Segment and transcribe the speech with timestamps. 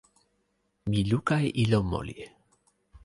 [0.89, 2.17] mi luka e ilo moli.